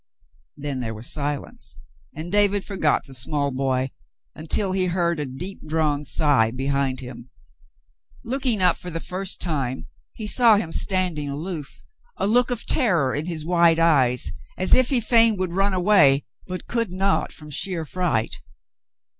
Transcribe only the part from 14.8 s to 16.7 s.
he fain would run away, but